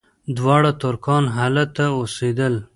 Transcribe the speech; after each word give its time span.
دواړه 0.37 0.71
ترکان 0.81 1.23
هلته 1.37 1.83
اوسېدل. 1.97 2.53